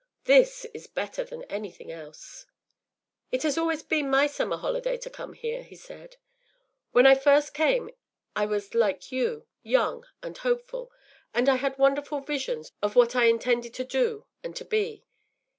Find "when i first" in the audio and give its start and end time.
6.91-7.53